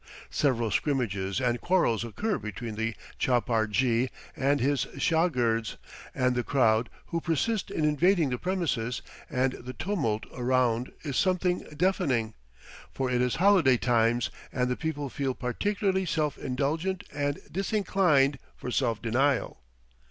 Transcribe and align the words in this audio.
Several 0.31 0.71
scrimmages 0.71 1.39
and 1.39 1.61
quarrels 1.61 2.03
occur 2.03 2.39
between 2.39 2.73
the 2.73 2.95
chapar 3.19 3.67
jee 3.69 4.09
and 4.35 4.59
his 4.59 4.85
shagirds, 4.97 5.77
and 6.15 6.33
the 6.33 6.41
crowd, 6.43 6.89
who 7.09 7.21
persist 7.21 7.69
in 7.69 7.85
invading 7.85 8.31
the 8.31 8.39
premises, 8.39 9.03
and 9.29 9.51
the 9.53 9.73
tumult 9.73 10.23
around 10.35 10.91
is 11.03 11.17
something 11.17 11.59
deafening, 11.77 12.33
for 12.91 13.11
it 13.11 13.21
is 13.21 13.35
holiday 13.35 13.77
times 13.77 14.31
and 14.51 14.71
the 14.71 14.75
people 14.75 15.07
feel 15.07 15.35
particularly 15.35 16.07
self 16.07 16.35
indulgent 16.35 17.03
and 17.13 17.39
disinclined 17.51 18.39
for 18.55 18.71
self 18.71 19.03
denial. 19.03 19.61